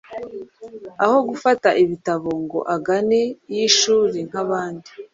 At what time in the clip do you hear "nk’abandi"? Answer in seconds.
4.27-4.89